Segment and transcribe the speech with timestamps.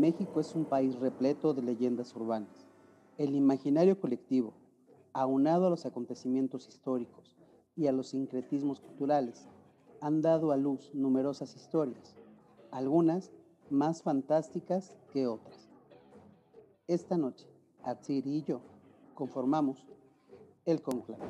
[0.00, 2.66] México es un país repleto de leyendas urbanas.
[3.18, 4.54] El imaginario colectivo,
[5.12, 7.36] aunado a los acontecimientos históricos
[7.76, 9.46] y a los sincretismos culturales,
[10.00, 12.16] han dado a luz numerosas historias,
[12.70, 13.30] algunas
[13.68, 15.68] más fantásticas que otras.
[16.86, 17.46] Esta noche,
[17.82, 18.62] Atsiri y yo
[19.14, 19.86] conformamos
[20.64, 21.22] el conclave.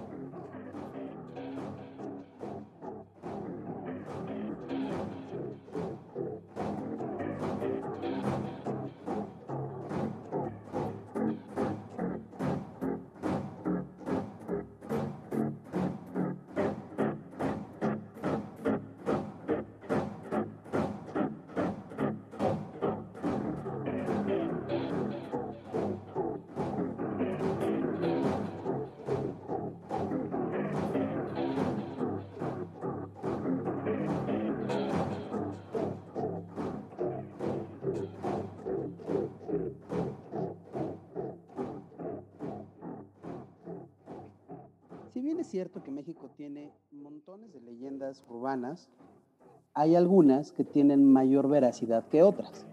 [45.51, 48.89] Cierto que México tiene montones de leyendas urbanas,
[49.75, 52.65] hay algunas que tienen mayor veracidad que otras.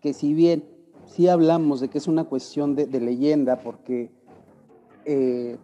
[0.00, 0.64] Que si bien
[1.06, 4.10] sí hablamos de que es una cuestión de, leyenda, porque
[5.04, 5.56] eh,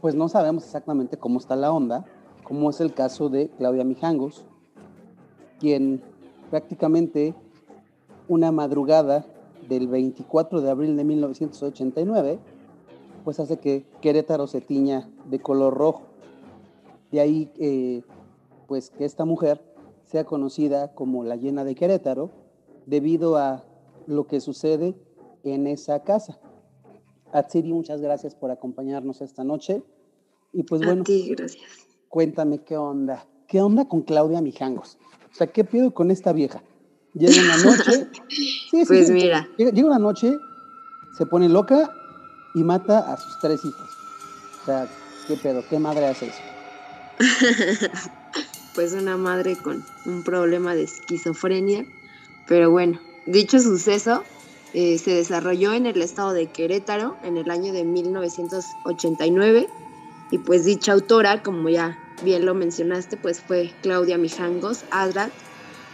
[0.00, 2.06] pues no sabemos exactamente cómo está la onda,
[2.42, 4.46] como es el caso de Claudia Mijangos,
[5.60, 6.02] quien
[6.48, 7.34] prácticamente
[8.28, 9.26] una madrugada
[9.68, 12.38] del 24 de abril de 1989
[13.24, 16.02] pues hace que Querétaro se tiña de color rojo.
[17.10, 18.02] De ahí, eh,
[18.68, 19.62] pues que esta mujer
[20.04, 22.30] sea conocida como la llena de Querétaro
[22.86, 23.64] debido a
[24.06, 24.94] lo que sucede
[25.42, 26.38] en esa casa.
[27.32, 29.82] Atsiri, muchas gracias por acompañarnos esta noche.
[30.52, 31.62] Y pues a bueno, ti, gracias.
[32.08, 33.26] cuéntame qué onda.
[33.48, 34.98] ¿Qué onda con Claudia Mijangos?
[35.32, 36.62] O sea, ¿qué pido con esta vieja?
[37.14, 38.08] Llega una noche.
[38.28, 39.48] Sí, sí, Pues sí, mira.
[39.56, 40.36] Llega, llega una noche,
[41.16, 41.92] se pone loca
[42.54, 43.88] y mata a sus tres hijos.
[44.62, 44.88] O sea,
[45.26, 45.64] ¿qué pedo?
[45.68, 46.38] ¿Qué madre hace eso?
[48.74, 51.84] pues una madre con un problema de esquizofrenia.
[52.46, 54.22] Pero bueno, dicho suceso
[54.72, 59.68] eh, se desarrolló en el estado de Querétaro en el año de 1989
[60.30, 65.30] y pues dicha autora, como ya bien lo mencionaste, pues fue Claudia Mijangos Adrat,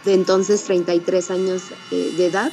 [0.05, 2.51] de entonces 33 años eh, de edad,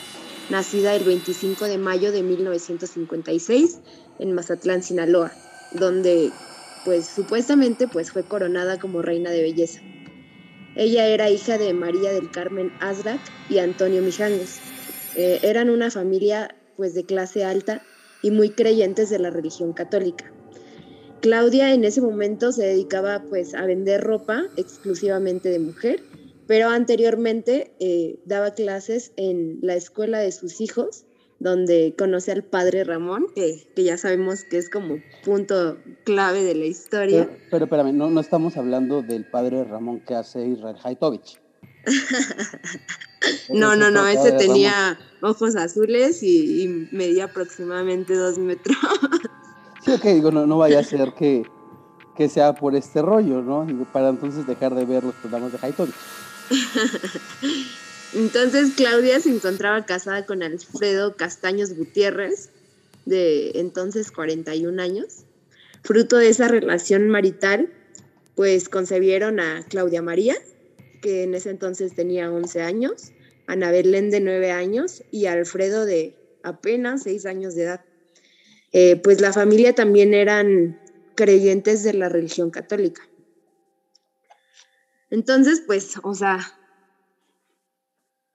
[0.51, 3.81] nacida el 25 de mayo de 1956
[4.19, 5.33] en Mazatlán, Sinaloa,
[5.73, 6.31] donde
[6.85, 9.81] pues supuestamente pues fue coronada como reina de belleza.
[10.75, 14.59] Ella era hija de María del Carmen Asrak y Antonio Mijangos.
[15.17, 17.83] Eh, eran una familia pues de clase alta
[18.23, 20.33] y muy creyentes de la religión católica.
[21.21, 26.01] Claudia en ese momento se dedicaba pues a vender ropa exclusivamente de mujer,
[26.49, 31.05] pero anteriormente eh, daba clases en la escuela de sus hijos
[31.41, 36.57] donde conoce al padre Ramón, que, que, ya sabemos que es como punto clave de
[36.57, 37.27] la historia.
[37.27, 41.41] Pero, pero espérame, no, no estamos hablando del padre Ramón que hace Israel Haitovich.
[43.51, 45.31] no, no, no, ese tenía Ramón.
[45.31, 48.77] ojos azules y, y, medía aproximadamente dos metros.
[49.85, 51.45] sí, ok, digo, no, no vaya a ser que,
[52.17, 53.65] que sea por este rollo, ¿no?
[53.93, 55.95] Para entonces dejar de ver los programas de Haitovich.
[58.15, 62.51] Entonces Claudia se encontraba casada con Alfredo Castaños Gutiérrez,
[63.05, 65.25] de entonces 41 años.
[65.83, 67.73] Fruto de esa relación marital,
[68.35, 70.37] pues concebieron a Claudia María,
[71.01, 73.13] que en ese entonces tenía 11 años,
[73.47, 77.81] Ana Belén de 9 años y Alfredo de apenas 6 años de edad.
[78.73, 80.79] Eh, pues la familia también eran
[81.15, 83.08] creyentes de la religión católica.
[85.11, 86.39] Entonces, pues, o sea,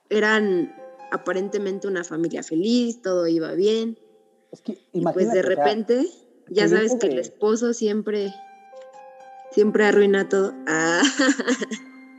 [0.10, 0.74] eran
[1.12, 3.98] aparentemente una familia feliz, todo iba bien.
[4.52, 6.08] Es que, y pues de repente,
[6.50, 7.14] ya sabes que de...
[7.14, 8.34] el esposo siempre,
[9.52, 10.54] siempre arruina todo.
[10.68, 11.02] Ah.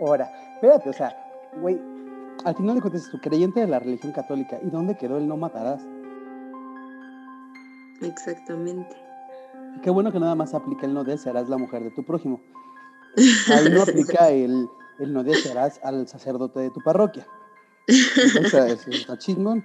[0.00, 1.16] Ahora, espérate, o sea,
[1.60, 1.80] güey,
[2.44, 5.36] al final de cuentas, tu creyente de la religión católica, ¿y dónde quedó el no
[5.36, 5.82] matarás?
[8.02, 8.96] Exactamente.
[9.82, 12.40] Qué bueno que nada más aplica el no desearás la mujer de tu prójimo.
[13.16, 14.68] Ahí no aplica el,
[14.98, 17.26] el no desearás al sacerdote de tu parroquia.
[18.44, 19.64] O sea, es está chismón.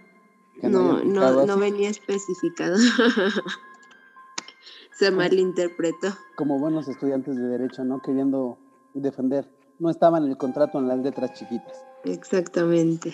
[0.62, 2.76] No, no, no venía especificado.
[4.92, 6.10] Se malinterpretó.
[6.36, 8.02] Como buenos estudiantes de Derecho, ¿no?
[8.02, 8.58] Queriendo
[8.94, 9.50] defender.
[9.80, 11.86] No estaba en el contrato en las letras chiquitas.
[12.04, 13.14] Exactamente.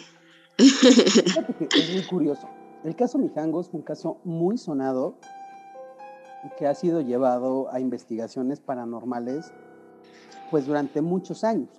[0.58, 2.50] Fíjate que es muy curioso.
[2.84, 5.20] El caso Mijangos fue un caso muy sonado
[6.58, 9.54] que ha sido llevado a investigaciones paranormales
[10.50, 11.70] pues durante muchos años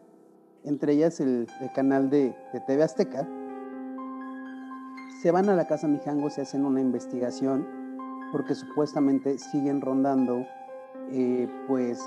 [0.66, 3.26] entre ellas el, el canal de, de, TV Azteca,
[5.22, 7.66] se van a la casa Mijango, se hacen una investigación
[8.32, 10.44] porque supuestamente siguen rondando
[11.12, 12.00] eh, pues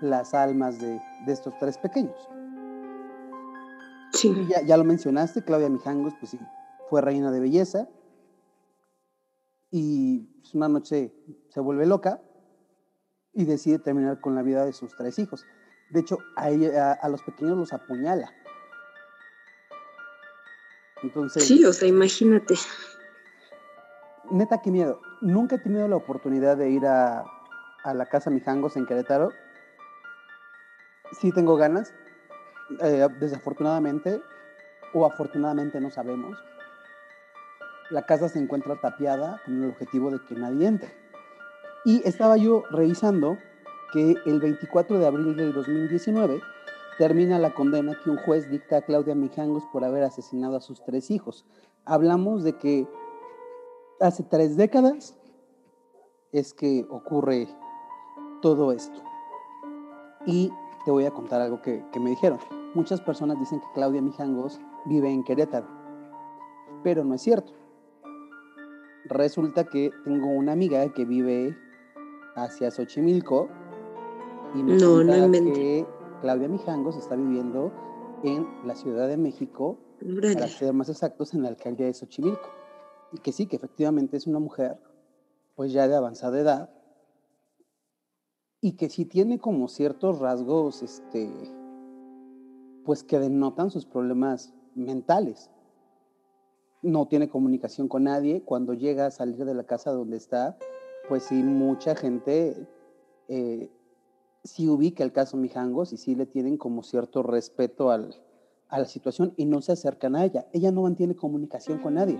[0.00, 2.16] las almas de, estos tres pequeños.
[4.12, 4.34] Sí.
[4.48, 6.40] Ya, ya, lo mencionaste, Claudia Mijangos, pues sí,
[6.88, 7.86] fue reina de belleza
[9.70, 11.14] y pues, una noche
[11.50, 12.20] se vuelve loca
[13.34, 15.44] y decide terminar con la vida de sus tres hijos.
[15.90, 18.32] De hecho, a, los pequeños los apuñala.
[21.02, 21.44] Entonces.
[21.44, 22.54] Sí, o sea, imagínate.
[24.30, 25.00] Neta, qué miedo.
[25.20, 27.24] Nunca he tenido la oportunidad de ir a,
[27.82, 29.32] a la casa Mijangos en Querétaro.
[31.20, 31.92] Sí tengo ganas.
[32.82, 34.22] Eh, desafortunadamente,
[34.94, 36.38] o afortunadamente no sabemos,
[37.90, 40.94] la casa se encuentra tapiada con el objetivo de que nadie entre.
[41.84, 43.38] Y estaba yo revisando
[43.92, 46.40] que el 24 de abril del 2019
[46.98, 50.84] termina la condena que un juez dicta a Claudia Mijangos por haber asesinado a sus
[50.84, 51.46] tres hijos.
[51.84, 52.86] Hablamos de que
[54.00, 55.16] hace tres décadas
[56.32, 57.48] es que ocurre
[58.42, 59.02] todo esto.
[60.26, 60.52] Y
[60.84, 62.38] te voy a contar algo que, me dijeron.
[62.74, 65.66] Muchas personas dicen que Claudia Mijangos vive en Querétaro,
[66.82, 67.52] pero no es cierto.
[69.06, 71.56] Resulta que tengo una amiga que vive
[72.36, 73.48] hacia Xochimilco
[74.54, 75.86] y me no, que
[76.20, 77.72] Claudia Mijangos está viviendo
[78.22, 79.78] en la Ciudad de México,
[80.22, 82.48] para ser más exactos, en la alcaldía de Xochimilco.
[83.12, 84.78] Y que sí, que efectivamente es una mujer,
[85.56, 86.70] pues ya de avanzada edad,
[88.60, 91.30] y que sí tiene como ciertos rasgos, este,
[92.84, 95.50] pues que denotan sus problemas mentales.
[96.82, 98.42] No tiene comunicación con nadie.
[98.42, 100.58] Cuando llega a salir de la casa donde está,
[101.08, 102.68] pues sí, mucha gente
[103.28, 103.70] eh,
[104.42, 108.14] sí ubica el caso Mijangos y sí le tienen como cierto respeto al,
[108.68, 110.46] a la situación y no se acercan a ella.
[110.52, 112.18] Ella no mantiene comunicación con nadie.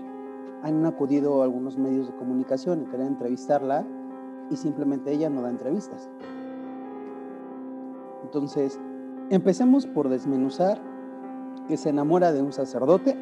[0.63, 3.85] Han acudido algunos medios de comunicación y querer entrevistarla
[4.49, 6.09] y simplemente ella no da entrevistas.
[8.23, 8.79] Entonces,
[9.29, 10.81] empecemos por desmenuzar
[11.67, 13.17] que se enamora de un sacerdote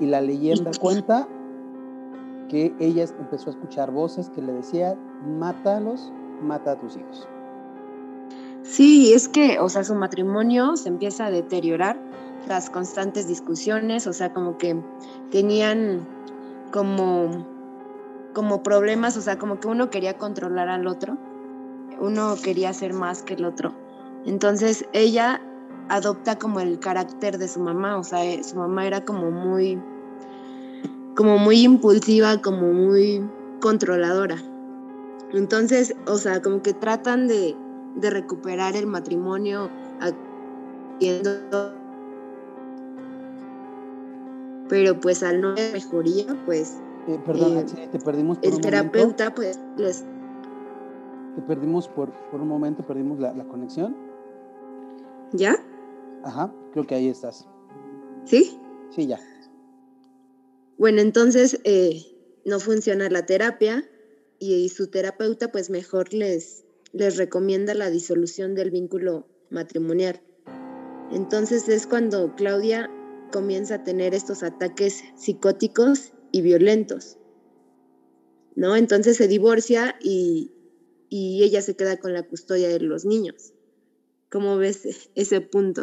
[0.00, 1.28] y la leyenda cuenta
[2.48, 4.98] que ella empezó a escuchar voces que le decían,
[5.38, 6.12] mátalos,
[6.42, 7.26] mata a tus hijos.
[8.62, 12.00] Sí, es que, o sea, su matrimonio se empieza a deteriorar
[12.46, 14.76] tras constantes discusiones, o sea, como que
[15.30, 16.06] tenían
[16.72, 17.46] como,
[18.32, 21.18] como problemas, o sea, como que uno quería controlar al otro,
[22.00, 23.72] uno quería ser más que el otro.
[24.24, 25.40] Entonces ella
[25.88, 29.80] adopta como el carácter de su mamá, o sea, eh, su mamá era como muy,
[31.16, 33.28] como muy impulsiva, como muy
[33.60, 34.36] controladora.
[35.32, 37.56] Entonces, o sea, como que tratan de,
[38.00, 39.70] recuperar el matrimonio
[44.68, 49.34] pero pues al no haber mejoría, pues eh, perdón, eh, te perdimos por el terapeuta
[49.34, 50.04] pues les
[51.34, 53.96] te perdimos por, por un momento, perdimos la, la conexión.
[55.32, 55.56] ¿Ya?
[56.24, 57.48] Ajá, creo que ahí estás.
[58.24, 58.58] ¿Sí?
[58.90, 59.18] Sí, ya.
[60.78, 62.02] Bueno, entonces eh,
[62.44, 63.84] no funciona la terapia
[64.38, 66.61] y, su terapeuta pues mejor les,
[66.92, 70.22] les recomienda la disolución del vínculo matrimonial.
[71.10, 72.90] Entonces es cuando Claudia
[73.32, 77.18] comienza a tener estos ataques psicóticos y violentos.
[78.54, 78.76] ¿No?
[78.76, 80.52] Entonces se divorcia y,
[81.08, 83.54] y ella se queda con la custodia de los niños.
[84.30, 85.82] ¿Cómo ves ese punto?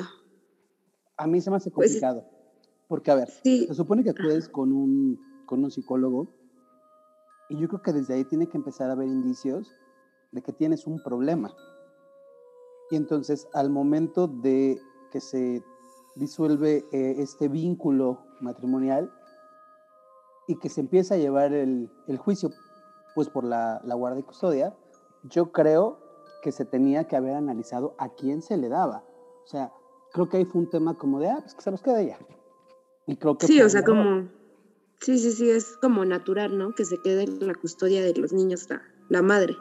[1.17, 2.29] A mí se me hace pues, complicado.
[2.87, 6.33] porque, a ver, se supone que acudes con un, con un psicólogo
[7.49, 9.71] y yo creo que desde ahí tiene que empezar a haber indicios
[10.31, 11.55] de que tienes un problema.
[12.91, 14.79] Y entonces, al momento de
[15.11, 15.63] que se
[16.15, 19.11] disuelve eh, este vínculo matrimonial
[20.47, 22.51] y que se empieza a llevar el, el juicio,
[23.15, 24.75] pues por la, la guardia y custodia,
[25.23, 25.99] yo creo
[26.41, 29.03] que se tenía que haber analizado a quién se le daba.
[29.43, 29.71] O sea,
[30.11, 32.17] creo que ahí fue un tema como de, ah, pues que se los quede ella.
[33.07, 33.47] Y creo que...
[33.47, 34.27] Sí, o sea, como...
[35.01, 36.73] Sí, sí, sí, es como natural, ¿no?
[36.75, 38.67] Que se quede la custodia de los niños
[39.07, 39.55] la, madre.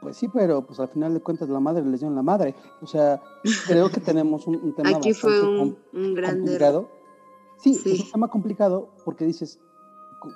[0.00, 2.54] Pues sí, pero pues al final de cuentas la madre les dio la madre.
[2.80, 3.20] O sea,
[3.66, 5.76] creo que tenemos un, tema Aquí fue un,
[6.14, 6.88] gran complicado.
[7.58, 9.60] Sí, es un tema complicado porque dices,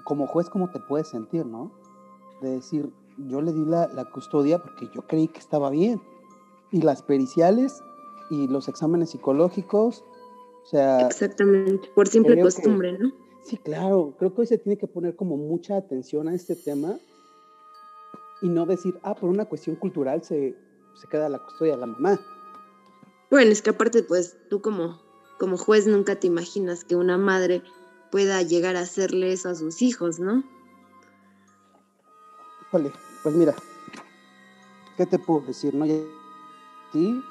[0.04, 1.72] como juez, ¿cómo te puedes sentir, no?
[2.42, 6.00] De decir, yo le di la, la custodia porque yo creí que estaba bien.
[6.70, 7.82] Y las periciales
[8.30, 10.04] y los exámenes psicológicos.
[10.62, 11.06] O sea.
[11.06, 13.12] Exactamente, por simple costumbre, ¿no?
[13.44, 14.14] Sí, claro.
[14.18, 16.98] Creo que hoy se tiene que poner como mucha atención a este tema
[18.44, 20.54] y no decir, ah, por una cuestión cultural se,
[21.00, 22.20] se queda la custodia de la mamá.
[23.30, 25.00] Bueno, es que aparte, pues tú como,
[25.38, 27.62] como juez nunca te imaginas que una madre
[28.12, 30.44] pueda llegar a hacerle eso a sus hijos, ¿no?
[32.68, 33.54] Híjole, pues mira,
[34.98, 35.74] ¿qué te puedo decir?
[35.74, 35.86] No?
[36.92, 37.22] Sí,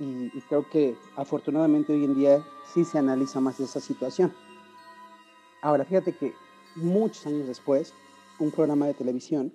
[0.00, 4.32] y, creo que afortunadamente hoy en día sí se analiza más esa situación.
[5.60, 6.32] Ahora, fíjate que
[6.74, 7.92] muchos años después,
[8.38, 9.52] un programa de televisión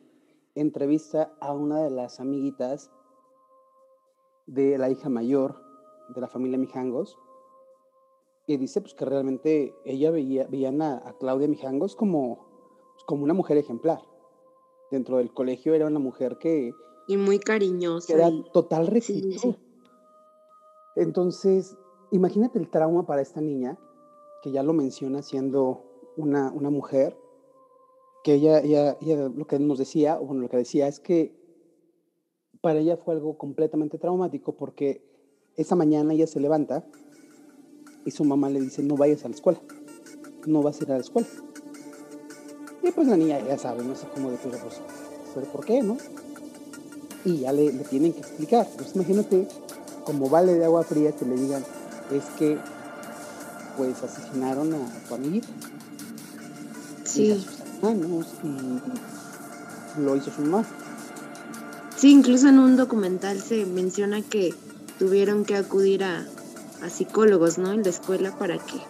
[0.55, 2.91] entrevista a una de las amiguitas
[4.45, 5.61] de la hija mayor
[6.09, 7.17] de la familia Mijangos
[8.45, 12.45] y dice pues que realmente ella veía veían a, Claudia Mijangos como,
[12.93, 14.01] pues, como una mujer ejemplar.
[14.91, 16.73] Dentro del colegio era una mujer que...
[17.07, 18.13] Y muy cariñosa.
[18.13, 19.55] Era total rectitud.
[20.95, 21.75] Entonces,
[22.11, 23.79] imagínate el trauma para esta niña,
[24.43, 25.83] que ya lo menciona siendo
[26.15, 27.17] una, una mujer,
[28.23, 28.97] que ella, ella,
[29.35, 31.35] lo que nos decía, o bueno, lo que decía es que
[32.61, 35.05] para ella fue algo completamente traumático porque
[35.57, 36.85] esa mañana ella se levanta
[38.05, 39.61] y su mamá le dice, no vayas a la escuela,
[40.47, 41.27] no vas a ir a la escuela.
[42.81, 44.81] Y pues la niña ya sabe, no sé cómo decirlo, pues,
[45.35, 45.97] pero ¿por qué, no?
[47.25, 48.67] Y ya le, le tienen que explicar.
[48.77, 49.47] Pues imagínate
[50.05, 51.63] como vale de agua fría que le digan,
[52.11, 52.57] es que
[53.77, 55.47] pues asesinaron a tu amiga.
[57.03, 57.45] Sí.
[57.83, 57.87] Y
[59.99, 60.65] y lo hizo su mamá.
[61.95, 64.53] Sí, incluso en un documental se menciona que
[64.97, 66.25] tuvieron que acudir a,
[66.81, 67.71] a psicólogos, ¿no?
[67.71, 68.81] En la escuela para que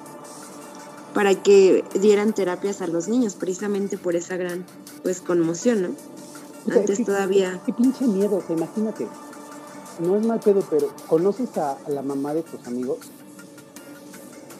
[1.13, 4.65] para que dieran terapias a los niños, precisamente por esa gran
[5.03, 6.73] pues conmoción, ¿no?
[6.73, 7.61] Antes todavía.
[7.65, 9.07] Qué pinche miedo, imagínate
[9.99, 12.97] no es mal pedo, pero conoces a, la mamá de tus amigos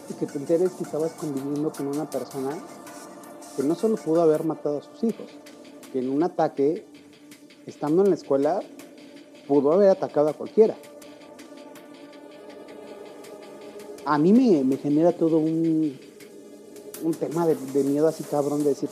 [0.10, 2.52] y que te enteres que estabas conviviendo con una persona
[3.56, 5.28] que no solo pudo haber matado a sus hijos,
[5.92, 6.86] que en un ataque,
[7.66, 8.62] estando en la escuela,
[9.48, 10.76] pudo haber atacado a cualquiera.
[14.06, 15.98] A mí me, genera todo un,
[17.04, 18.90] un tema de, miedo así cabrón de decir,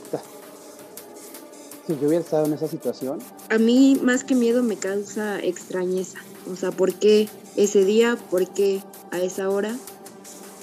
[1.88, 3.20] si yo hubiera estado en esa situación.
[3.50, 6.20] A mí más que miedo me causa extrañeza.
[6.52, 8.18] O sea, ¿por qué ese día?
[8.30, 9.76] ¿Por qué a esa hora?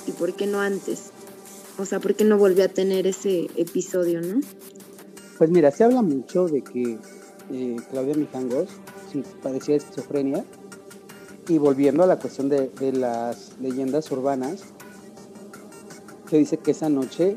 [0.06, 1.10] ¿Y por qué no antes?
[1.78, 4.40] O sea, ¿por qué no volví a tener ese episodio, no?
[5.38, 6.98] Pues mira, se habla mucho de que
[7.52, 8.68] eh, Claudia Mijangos
[9.12, 10.44] sí padecía esquizofrenia.
[11.46, 14.64] Y volviendo a la cuestión de, las leyendas urbanas,
[16.28, 17.36] se dice que esa noche,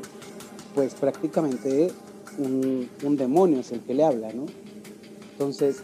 [0.74, 1.90] pues prácticamente
[2.36, 4.46] un, un demonio es el que le habla, ¿no?
[5.32, 5.82] Entonces,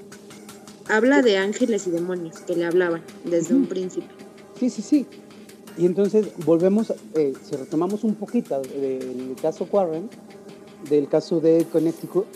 [0.88, 4.10] habla de ángeles y demonios que le hablaban desde un principio.
[4.58, 5.06] Sí, sí, sí.
[5.78, 10.10] Y entonces volvemos, eh, si retomamos un poquito del caso Warren,
[10.90, 12.26] del caso de Connecticut,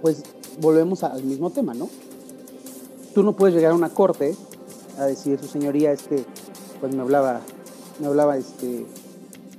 [0.00, 0.22] pues
[0.60, 1.90] volvemos al mismo tema, ¿no?
[3.14, 4.36] Tú no puedes llegar a una corte
[4.96, 6.24] a decir, su señoría, es que,
[6.80, 7.40] pues me hablaba,
[7.98, 8.86] me hablaba este,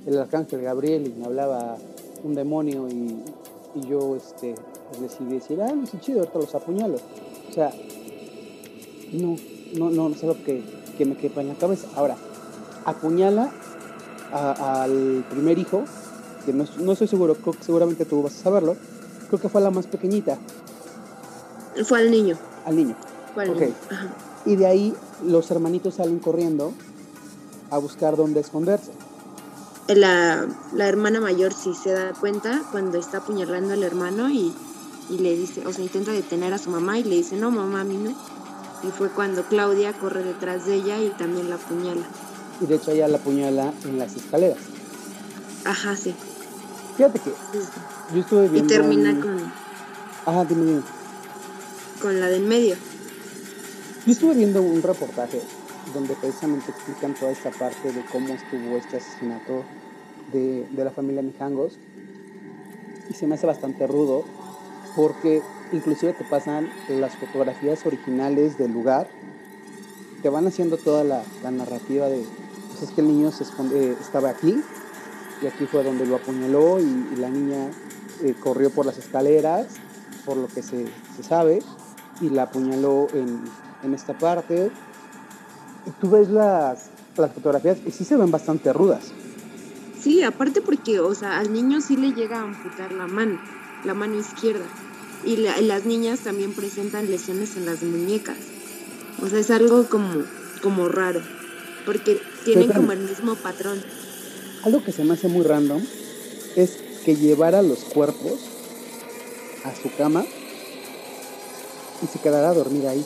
[0.06, 1.76] el arcángel Gabriel y me hablaba
[2.24, 3.22] un demonio y,
[3.74, 4.54] y yo, este,
[4.88, 6.96] pues decidí decir, ah, no sé chido, ahorita los apuñalo.
[7.50, 7.70] O sea,
[9.12, 9.36] no,
[9.74, 11.86] no, no, no es algo que, que me quepa en la cabeza.
[11.96, 12.16] Ahora,
[12.84, 13.50] apuñala
[14.32, 15.84] al primer hijo,
[16.44, 18.76] que no, no, estoy seguro, creo que seguramente tú vas a saberlo,
[19.28, 20.36] creo que fue la más pequeñita.
[21.84, 22.36] Fue al niño.
[22.66, 22.96] Al niño.
[23.32, 23.74] Fue al niño.
[24.44, 26.72] Y de ahí los hermanitos salen corriendo
[27.70, 28.90] a buscar dónde esconderse
[29.94, 34.52] la, la, hermana mayor sí se da cuenta cuando está apuñalando al hermano y,
[35.08, 37.80] y, le dice, o sea, intenta detener a su mamá y le dice, no, mamá,
[37.80, 38.14] a mí no.
[38.82, 42.06] Y fue cuando Claudia corre detrás de ella y también la apuñala.
[42.60, 44.58] Y de hecho ella la apuñala en las escaleras.
[45.64, 46.14] Ajá, sí.
[46.96, 47.32] Fíjate que
[48.14, 48.72] yo estuve viendo...
[48.72, 49.52] Y termina con...
[50.26, 50.82] Ajá, dime, dime.
[52.00, 52.76] Con la del medio.
[54.06, 55.40] Yo estuve viendo un reportaje
[55.92, 59.64] donde precisamente explican toda esta parte de cómo estuvo este asesinato
[60.32, 61.78] de, de la familia Mijangos.
[63.10, 64.24] Y se me hace bastante rudo
[64.94, 65.42] porque
[65.72, 69.08] inclusive te pasan las fotografías originales del lugar,
[70.22, 72.24] te van haciendo toda la, narrativa de,
[72.68, 74.62] pues es que el niño esconde, estaba aquí
[75.42, 77.70] y aquí fue donde lo apuñaló y, la niña
[78.22, 79.66] eh, corrió por las escaleras,
[80.24, 80.86] por lo que se,
[81.22, 81.60] sabe,
[82.20, 83.44] y la apuñaló en,
[83.82, 84.70] en esta parte
[86.00, 89.12] tú ves las, las fotografías y sí se ven bastante rudas.
[90.00, 93.40] Sí, aparte porque, o sea, al niño sí le llega a amputar la mano,
[93.84, 94.64] la mano izquierda.
[95.24, 98.36] Y, las niñas también presentan lesiones en las muñecas.
[99.22, 100.24] O sea, es algo como,
[100.62, 101.20] como raro,
[101.84, 103.82] porque tienen como el mismo patrón.
[104.62, 105.82] Algo que se me hace muy random
[106.56, 108.38] es que llevara los cuerpos
[109.64, 110.24] a su cama
[112.02, 113.04] y se quedara a dormir ahí.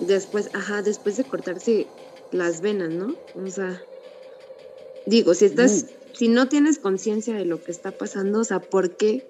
[0.00, 1.86] Después, ajá, después de cortarse
[2.32, 3.14] las venas, ¿no?
[3.34, 3.82] O sea.
[5.06, 8.96] digo, si estás, si no tienes conciencia de lo que está pasando, o sea, ¿por
[8.96, 9.26] qué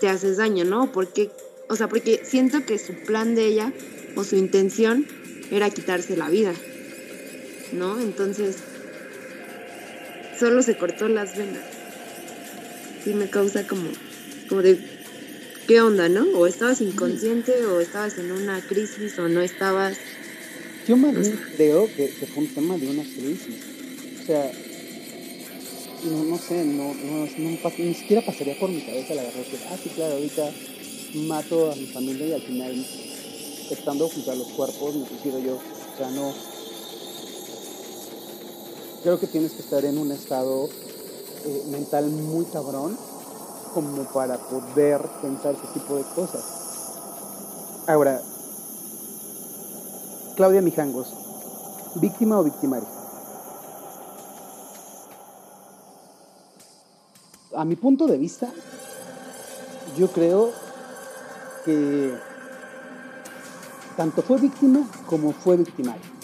[0.00, 0.92] te haces daño, no?
[0.92, 1.30] ¿Por qué?
[1.68, 3.72] O sea, porque siento que su plan de ella
[4.14, 5.06] o su intención
[5.50, 6.52] era quitarse la vida,
[7.72, 8.00] ¿no?
[8.00, 8.56] Entonces,
[10.38, 11.64] solo se cortó las venas.
[13.04, 13.88] Sí me causa como,
[14.48, 14.78] como de,
[15.66, 16.24] ¿qué onda, no?
[16.38, 19.96] O estabas inconsciente, o estabas en una crisis, o no estabas...
[20.86, 23.56] Yo más bien creo que, fue un tema de una crisis.
[24.22, 24.50] O sea,
[26.10, 27.26] no, no sé, no, no,
[27.78, 30.50] ni siquiera pasaría por mi cabeza la verdad que, ah, sí, claro, ahorita
[31.26, 32.86] mato a mi familia y al final,
[33.70, 35.56] estando junto a los cuerpos, me suicido yo.
[35.56, 36.32] O sea, no,
[39.02, 40.68] creo que tienes que estar en un estado
[41.44, 42.96] eh, mental muy cabrón
[43.72, 46.44] como para poder pensar ese tipo de cosas.
[47.86, 48.20] Ahora,
[50.34, 51.08] Claudia Mijangos,
[51.94, 52.95] ¿víctima o victimaria?
[57.56, 58.52] A mi punto de vista,
[59.98, 60.52] yo creo
[61.64, 62.12] que
[63.96, 66.16] tanto fue víctima como fue victimaria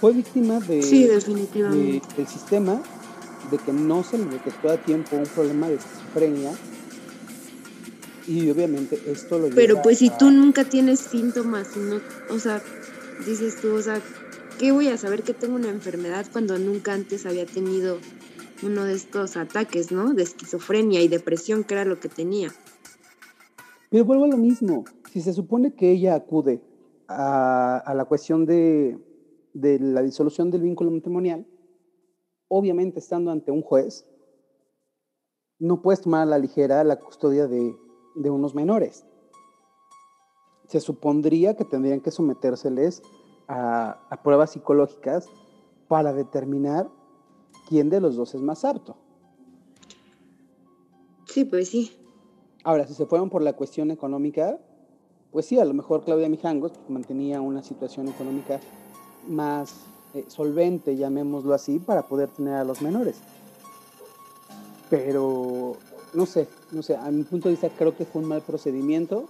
[0.00, 0.80] fue víctima de,
[2.16, 2.80] del sistema,
[3.50, 6.52] de que no se le detectó a tiempo un problema de esquizofrenia.
[8.26, 12.00] Y obviamente esto lo Pero pues si tú nunca tienes síntomas, no,
[12.30, 12.62] o sea,
[13.26, 14.02] dices tú, o sea,
[14.58, 17.98] ¿qué voy a saber que tengo una enfermedad cuando nunca antes había tenido
[18.62, 20.14] uno de estos ataques, ¿no?
[20.14, 22.50] De esquizofrenia y depresión, que era lo que tenía.
[23.90, 24.84] Pero vuelvo a lo mismo.
[25.10, 26.62] Si se supone que ella acude
[27.08, 28.98] a la cuestión de,
[29.54, 31.46] la disolución del vínculo matrimonial,
[32.48, 34.06] obviamente estando ante un juez,
[35.58, 37.74] no puedes tomar a la ligera la custodia de,
[38.14, 39.06] unos menores.
[40.66, 43.02] Se supondría que tendrían que sometérseles
[43.48, 45.26] a, pruebas psicológicas
[45.88, 46.90] para determinar
[47.68, 48.96] quién de los dos es más apto.
[51.26, 51.92] Sí, pues sí.
[52.64, 54.58] Ahora, si se fueron por la cuestión económica,
[55.30, 58.60] pues sí, a lo mejor Claudia Mijangos mantenía una situación económica
[59.28, 59.74] más
[60.14, 63.16] eh, solvente, llamémoslo así, para poder tener a los menores.
[64.88, 65.76] Pero
[66.14, 69.26] no sé, no sé, a mi punto de vista creo que fue un mal procedimiento.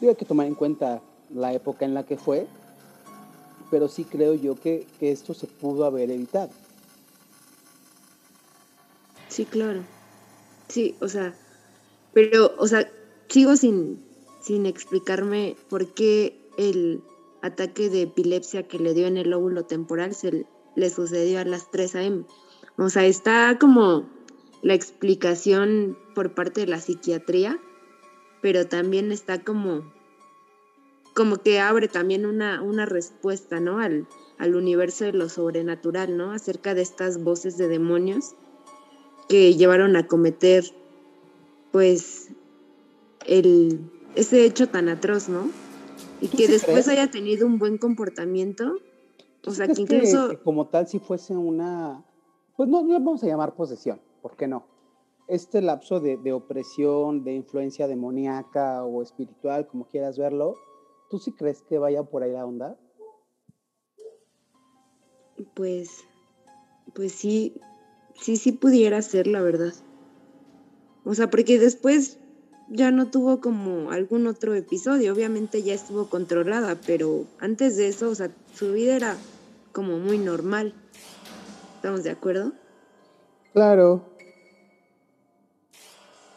[0.00, 1.00] hay que tomar en cuenta
[1.32, 2.48] la época en la que fue,
[3.70, 6.50] pero sí creo yo que, que esto se pudo haber evitado.
[9.30, 9.84] Sí, claro.
[10.68, 11.34] Sí, o sea,
[12.12, 12.90] pero, o sea,
[13.28, 14.04] sigo sin,
[14.42, 17.02] sin explicarme por qué el
[17.40, 21.70] ataque de epilepsia que le dio en el lóbulo temporal se le sucedió a las
[21.70, 22.24] 3 a.m.
[22.76, 24.08] O sea, está como
[24.62, 27.60] la explicación por parte de la psiquiatría,
[28.42, 29.92] pero también está como,
[31.14, 33.78] como que abre también una, una respuesta, ¿no?
[33.78, 36.32] Al, al universo de lo sobrenatural, ¿no?
[36.32, 38.34] Acerca de estas voces de demonios
[39.30, 40.64] que llevaron a cometer,
[41.72, 42.28] pues,
[43.26, 43.80] el,
[44.14, 45.48] ese hecho tan atroz, ¿no?
[46.20, 48.76] y que después haya tenido un buen comportamiento.
[49.46, 50.42] O sea, que incluso...
[50.44, 52.04] como tal, si fuese una,
[52.56, 54.66] pues no, no vamos a llamar posesión, ¿por qué no?
[55.28, 60.56] Este lapso de, de, opresión, de influencia demoníaca o espiritual, como quieras verlo,
[61.08, 62.76] ¿tú sí crees que vaya por ahí la onda?
[65.54, 66.04] Pues,
[66.94, 67.58] pues sí,
[68.20, 69.72] sí, sí pudiera ser, la verdad.
[71.04, 72.18] O sea, porque después
[72.68, 78.10] ya no tuvo como algún otro episodio, obviamente ya estuvo controlada, pero antes de eso,
[78.10, 79.16] o sea, su vida era
[79.72, 80.74] como muy normal.
[81.76, 82.52] ¿Estamos de acuerdo?
[83.52, 84.02] Claro.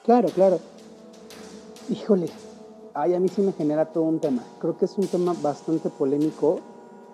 [0.03, 0.59] Claro, claro.
[1.89, 2.29] Híjole,
[2.93, 4.43] ay, a mí sí me genera todo un tema.
[4.59, 6.61] Creo que es un tema bastante polémico.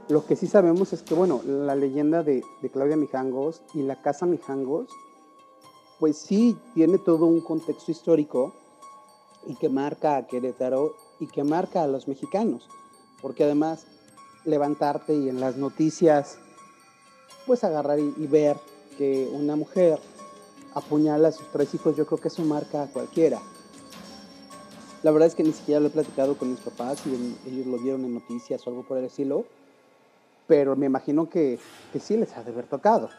[0.10, 2.43] Lo que sí sabemos es que, bueno, la leyenda de,
[2.74, 4.89] Claudia Mijangos y la casa Mijangos,
[6.00, 8.52] pues sí tiene todo un contexto histórico
[9.45, 12.67] y que marca a Querétaro y que marca a los mexicanos,
[13.22, 13.86] porque además
[14.45, 16.39] levantarte y en las noticias,
[17.45, 18.58] pues agarrar y, ver
[18.98, 20.00] que una mujer
[20.74, 23.39] apuñala a sus tres hijos, yo creo que eso marca a cualquiera.
[25.04, 27.78] La verdad es que ni siquiera lo he platicado con mis papás y ellos lo
[27.78, 29.45] vieron en noticias o algo por el estilo,
[30.50, 31.60] pero me imagino que,
[31.94, 33.12] que sí les ha de haber tocado,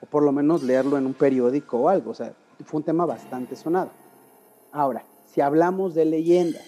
[0.00, 2.32] o por lo menos leerlo en un periódico o algo, o sea,
[2.66, 3.90] fue un tema bastante sonado.
[4.72, 6.66] Ahora, si hablamos de leyendas,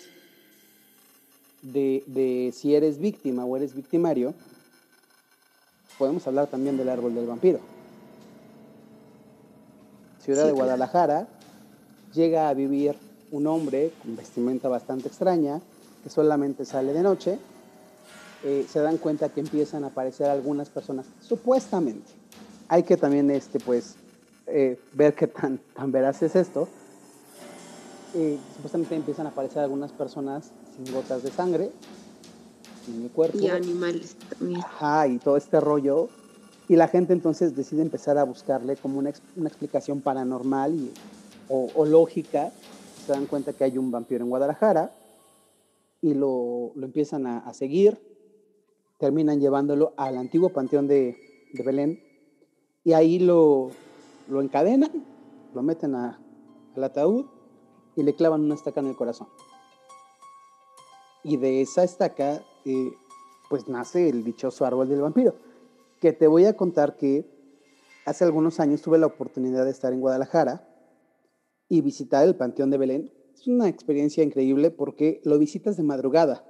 [1.63, 4.35] de, si eres víctima o eres victimario,
[5.99, 7.59] podemos hablar también del árbol del vampiro.
[10.21, 11.27] Ciudad de Guadalajara,
[12.15, 12.95] llega a vivir
[13.33, 15.61] un hombre con vestimenta bastante extraña,
[16.05, 17.39] que solamente sale de noche.
[18.45, 22.13] Eh, se dan cuenta que empiezan a aparecer algunas personas, supuestamente,
[22.69, 23.97] hay que también, este, pues,
[24.47, 26.69] eh, ver qué tan, tan veraz es esto.
[28.15, 31.71] Eh, supuestamente empiezan a aparecer algunas personas sin gotas de sangre
[32.89, 33.39] en el cuerpo.
[33.39, 34.61] Y animales también.
[34.61, 36.09] Ajá, y todo este rollo.
[36.69, 40.93] Y la gente entonces decide empezar a buscarle como una, una explicación paranormal y,
[41.49, 42.53] o, o, lógica.
[43.07, 44.91] Se dan cuenta que hay un vampiro en Guadalajara
[46.01, 47.99] y lo, lo empiezan a, a, seguir.
[49.05, 51.19] Terminan llevándolo al antiguo panteón de,
[51.63, 52.03] Belén
[52.85, 53.71] y ahí lo,
[54.31, 55.05] lo encadenan,
[55.53, 56.19] lo meten a,
[56.75, 57.27] al ataúd
[57.97, 59.29] y le clavan una estaca en el corazón.
[61.23, 62.93] Y de esa estaca, eh,
[63.51, 65.35] pues nace el dichoso árbol del vampiro,
[66.01, 67.27] que te voy a contar que
[68.07, 70.67] hace algunos años tuve la oportunidad de estar en Guadalajara
[71.69, 73.13] y visitar el Panteón de Belén.
[73.35, 76.47] Es una experiencia increíble porque lo visitas de madrugada.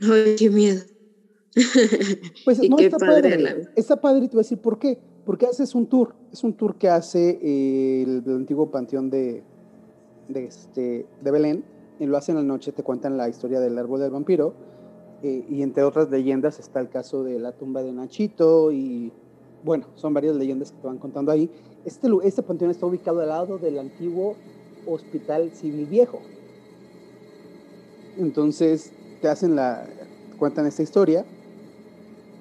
[0.00, 0.82] Ay, qué miedo.
[2.44, 3.30] Pues no está padre.
[3.30, 3.68] padre.
[3.74, 4.98] Está padre y te voy a decir por qué.
[5.24, 6.14] Porque haces un tour.
[6.32, 9.42] Es un tour que hace eh, el, el, antiguo panteón de,
[10.28, 11.64] de, este, de Belén.
[11.98, 14.54] Y lo hacen en la noche, te cuentan la historia del árbol del vampiro.
[15.22, 18.70] Eh, y entre otras leyendas está el caso de la tumba de Nachito.
[18.70, 19.12] Y
[19.64, 21.50] bueno, son varias leyendas que te van contando ahí.
[21.84, 24.36] Este, este panteón está ubicado al lado del antiguo
[24.86, 26.20] Hospital Civil Viejo.
[28.16, 29.84] Entonces te hacen la,
[30.38, 31.24] cuentan esta historia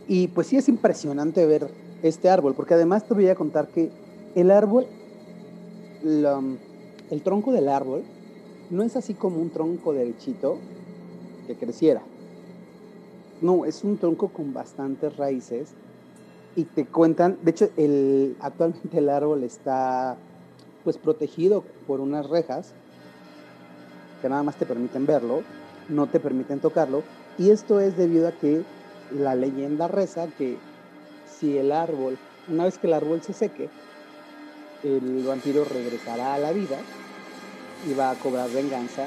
[0.07, 1.69] y pues sí es impresionante ver
[2.03, 3.89] este árbol, porque además te voy a contar que
[4.35, 4.85] el árbol,
[6.03, 8.03] el tronco del árbol,
[8.69, 10.57] no es así como un tronco derechito
[11.47, 12.01] que creciera.
[13.41, 15.69] No, es un tronco con bastantes raíces
[16.55, 20.17] y te cuentan, de hecho, el, actualmente el árbol está
[20.83, 22.73] pues protegido por unas rejas
[24.21, 25.41] que nada más te permiten verlo,
[25.89, 27.03] no te permiten tocarlo,
[27.37, 28.63] y esto es debido a que
[29.11, 30.57] la leyenda reza que
[31.39, 33.69] si el árbol, una vez que el árbol se seque,
[34.83, 36.77] el vampiro regresará a la vida
[37.89, 39.05] y va a cobrar venganza,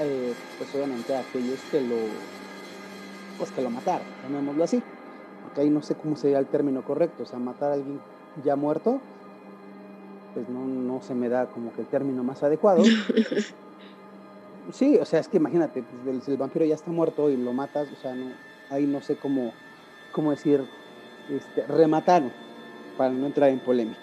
[0.00, 1.96] eh, pues obviamente a aquellos que lo,
[3.38, 4.82] pues que lo mataron, llamémoslo así,
[5.42, 8.00] porque ahí no sé cómo sería el término correcto, o sea, matar a alguien
[8.44, 9.00] ya muerto,
[10.34, 12.82] pues no, no se me da como que el término más adecuado.
[14.72, 17.88] Sí, o sea, es que imagínate, pues, el, vampiro ya está muerto y lo matas,
[17.90, 18.26] o sea, no,
[18.70, 19.52] ahí no sé cómo,
[20.12, 20.64] cómo decir,
[21.28, 22.32] este, remataron,
[22.96, 24.00] para no entrar en polémica,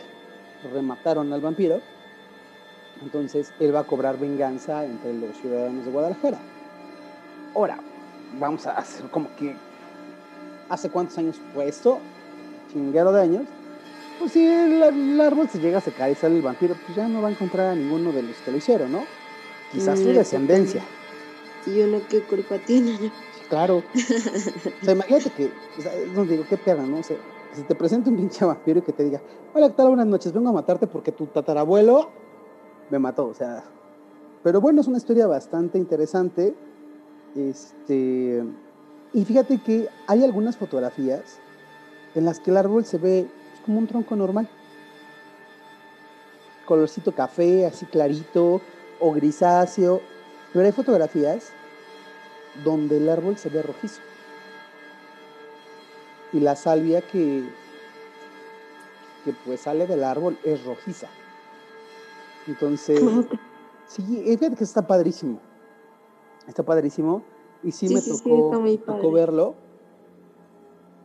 [0.74, 1.80] remataron al vampiro,
[3.02, 6.39] entonces él va a cobrar venganza entre los ciudadanos de Guadalajara.
[7.56, 7.80] Ahora,
[8.39, 9.56] vamos a hacer como que,
[10.70, 12.00] ¿hace cuántos años fue esto?
[12.72, 13.43] Chinguero de años.
[14.20, 17.08] Pues si el, el, árbol se llega a secar y sale el vampiro, pues ya
[17.08, 19.04] no va a encontrar a ninguno de los que lo hicieron, ¿no?
[19.71, 20.84] Quizás su descendencia.
[21.65, 23.12] ¿Y uno qué culpa tiene?
[23.49, 23.77] Claro.
[24.82, 26.99] o sea, imagínate que, o sea, no digo, qué perra, ¿no?
[26.99, 27.17] O sea,
[27.49, 29.21] que si te presenta un pinche vampiro y que te diga,
[29.53, 29.88] hola, ¿qué tal?
[29.88, 32.10] Buenas noches, vengo a matarte porque tu tatarabuelo
[32.89, 33.63] me mató, o sea.
[34.43, 36.56] Pero bueno, es una historia bastante interesante.
[37.36, 38.43] Este.
[39.13, 41.39] Y fíjate que hay algunas fotografías
[42.15, 43.27] en las que el árbol se ve
[43.65, 44.47] como un tronco normal.
[46.65, 48.62] Colorcito café, así clarito,
[48.99, 50.01] o grisáceo.
[50.53, 51.51] Pero hay fotografías
[52.63, 54.01] donde el árbol se ve rojizo.
[56.33, 57.47] Y la salvia que,
[59.23, 61.07] que pues sale del árbol es rojiza.
[62.47, 63.01] Entonces,
[63.88, 65.39] sí, fíjate que está padrísimo.
[66.47, 67.23] Está padrísimo.
[67.63, 69.55] Y sí, sí me sí, tocó, sí, tocó, verlo.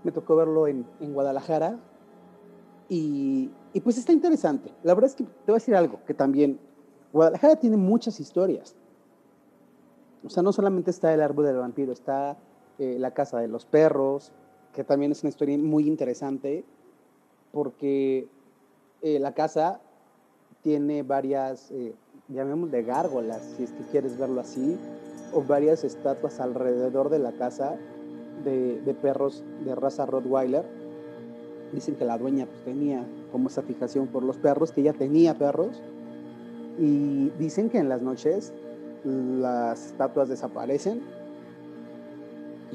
[0.04, 1.78] Me tocó verlo en, en Guadalajara.
[2.88, 4.72] Y, y, pues está interesante.
[4.82, 6.60] La verdad es que te voy a decir algo, que también
[7.12, 8.74] Guadalajara tiene muchas historias.
[10.24, 12.36] O sea, no solamente está el árbol del vampiro, está
[12.78, 14.32] eh, la casa de los perros,
[14.72, 16.64] que también es una historia muy interesante,
[17.52, 18.28] porque
[19.02, 19.80] eh, la casa
[20.62, 21.94] tiene varias, eh,
[22.28, 24.78] llamémosle gárgolas, si es que quieres verlo así,
[25.34, 27.76] o varias estatuas alrededor de la casa
[28.44, 30.64] de, de perros de raza Rottweiler.
[31.72, 35.36] Dicen que la dueña pues, tenía como esa fijación por los perros, que ella tenía
[35.36, 35.82] perros,
[36.78, 38.52] y dicen que en las noches
[39.04, 41.02] las estatuas desaparecen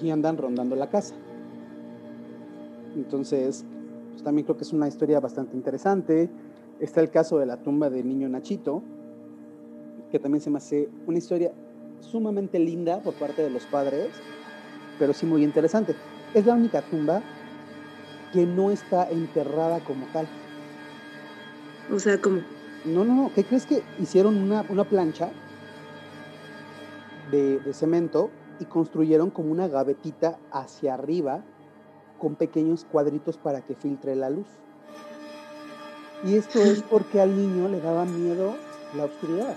[0.02, 1.16] y andan rondando la casa.
[2.96, 3.66] Entonces,
[4.12, 6.30] pues también creo que es una historia bastante interesante.
[6.80, 8.84] Está el caso de la tumba del niño Nachito,
[10.12, 11.52] que también se me hace una historia
[12.00, 14.10] sumamente linda por parte de los padres,
[15.00, 15.96] pero sí muy interesante.
[16.34, 17.22] Es la única tumba
[18.34, 20.28] que no está enterrada como tal.
[21.92, 22.42] O sea, como...
[22.88, 23.32] No, no, no.
[23.34, 25.30] ¿Qué crees que hicieron una, una plancha
[27.32, 31.44] de, de, cemento y construyeron como una gavetita hacia arriba
[32.18, 34.48] con pequeños cuadritos para que filtre la luz.
[36.24, 38.56] Y esto es porque al niño le daba miedo
[38.96, 39.56] la oscuridad.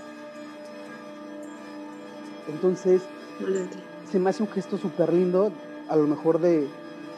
[2.47, 3.01] Entonces,
[4.11, 5.51] se me hace un gesto súper lindo,
[5.89, 6.67] a lo mejor de,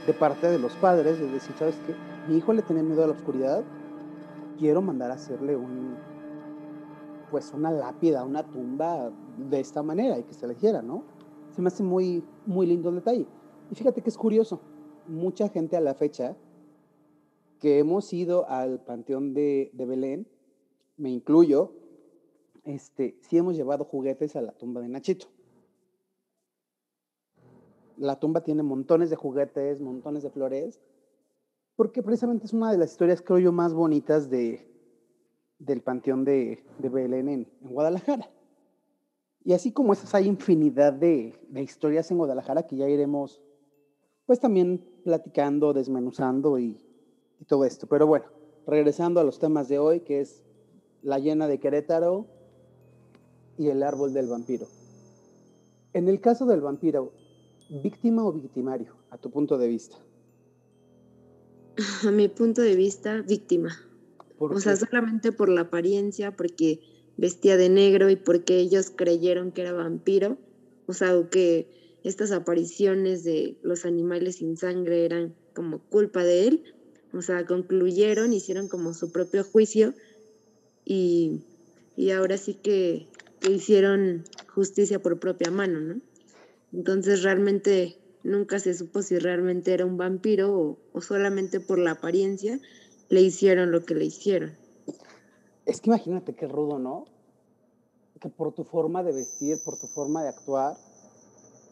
[0.05, 1.95] de, parte de los padres, de decir, ¿sabes qué?
[2.27, 3.63] Mi hijo le tiene miedo a la oscuridad,
[4.57, 5.95] quiero mandar a hacerle un,
[7.31, 11.03] pues una lápida, una tumba de esta manera y que se le dijera, ¿no?
[11.51, 13.27] Se me hace muy, muy lindo el detalle.
[13.71, 14.61] Y fíjate que es curioso,
[15.07, 16.35] mucha gente a la fecha
[17.59, 20.27] que hemos ido al Panteón de, de Belén,
[20.97, 21.71] me incluyo,
[22.65, 25.27] este, sí hemos llevado juguetes a la tumba de Nachito.
[27.97, 30.81] La tumba tiene montones de juguetes, montones de flores,
[31.75, 34.67] porque precisamente es una de las historias, creo yo, más bonitas de,
[35.59, 38.29] del Panteón de, Belén en, Guadalajara.
[39.43, 43.41] Y así como esas, hay infinidad de, de, historias en Guadalajara que ya iremos,
[44.25, 46.79] pues también platicando, desmenuzando y,
[47.39, 47.87] y todo esto.
[47.87, 48.25] Pero bueno,
[48.65, 50.43] regresando a los temas de hoy, que es
[51.01, 52.27] la llena de Querétaro
[53.57, 54.67] y el árbol del vampiro.
[55.91, 57.11] En el caso del vampiro,
[57.83, 59.97] ¿víctima o victimario, a tu punto de vista?
[62.05, 63.77] A mi punto de vista, víctima.
[64.37, 66.81] O sea, solamente por la apariencia, porque
[67.17, 70.37] vestía de negro y porque ellos creyeron que era vampiro.
[70.85, 71.67] O sea, que
[72.03, 76.63] estas apariciones de los animales sin sangre eran como culpa de él.
[77.13, 79.93] O sea, concluyeron, hicieron como su propio juicio
[80.83, 81.41] y,
[81.95, 83.07] y ahora sí que,
[83.39, 86.01] que hicieron justicia por propia mano, ¿no?
[86.73, 91.91] Entonces realmente nunca se supo si realmente era un vampiro o, o, solamente por la
[91.91, 92.59] apariencia
[93.09, 94.55] le hicieron lo que le hicieron.
[95.65, 97.05] Es que imagínate qué rudo, ¿no?
[98.19, 100.77] Que por tu forma de vestir, por tu forma de actuar,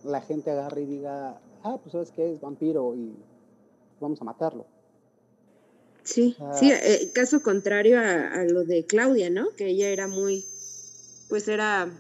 [0.04, 3.16] la gente agarre y diga, ah, pues sabes qué, es vampiro y
[4.00, 4.66] vamos a matarlo.
[6.04, 6.54] Sí, ah.
[6.54, 9.52] sí, eh, caso contrario a, a, lo de Claudia, ¿no?
[9.56, 10.44] Que ella era muy,
[11.30, 11.92] pues era,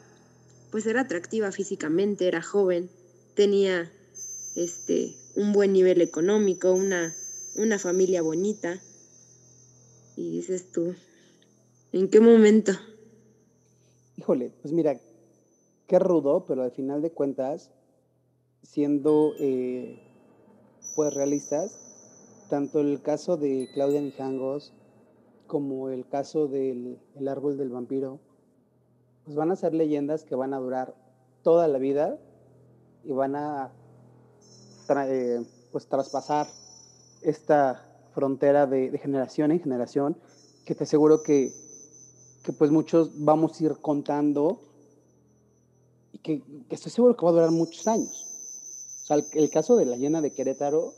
[0.71, 2.89] pues era atractiva físicamente, era joven,
[3.35, 3.91] tenía
[4.55, 7.13] este, un buen nivel económico, una,
[7.55, 8.81] una familia bonita.
[10.15, 10.93] Y dices tú,
[11.91, 12.73] ¿en qué momento?
[14.17, 14.99] Híjole, pues mira,
[15.87, 17.71] qué rudo, pero al final de cuentas,
[18.63, 19.99] siendo eh,
[20.95, 21.77] pues realistas,
[22.49, 24.73] tanto el caso de Claudia Mijangos
[25.47, 28.19] como el caso del el árbol del vampiro,
[29.23, 30.95] pues van a ser leyendas que van a durar
[31.43, 32.19] toda la vida
[33.03, 33.71] y van a
[34.99, 36.47] eh, pues traspasar
[37.21, 40.17] esta frontera de, de, generación en generación,
[40.65, 41.53] que te aseguro que,
[42.43, 44.59] que, pues muchos vamos a ir contando
[46.13, 48.27] y que, que, estoy seguro que va a durar muchos años.
[49.03, 50.93] O sea, el, el, caso de la llena de Querétaro,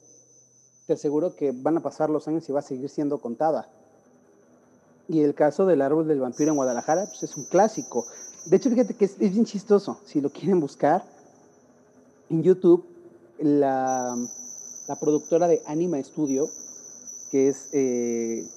[0.88, 3.70] te aseguro que van a pasar los años y va a seguir siendo contada.
[5.08, 8.06] Y el caso del árbol del vampiro en Guadalajara, pues es un clásico.
[8.46, 10.00] De hecho, fíjate que es, es bien chistoso.
[10.06, 11.04] Si lo quieren buscar
[12.30, 12.93] en YouTube,
[13.40, 14.16] la,
[14.88, 16.50] la productora de Anima Studio,
[17.32, 18.48] que es eh,